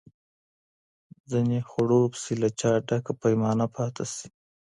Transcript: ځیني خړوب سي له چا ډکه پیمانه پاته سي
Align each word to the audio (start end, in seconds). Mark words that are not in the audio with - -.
ځیني 1.31 1.59
خړوب 1.69 2.11
سي 2.23 2.33
له 2.41 2.49
چا 2.59 2.71
ډکه 2.87 3.13
پیمانه 3.21 3.65
پاته 3.75 4.03
سي 4.13 4.27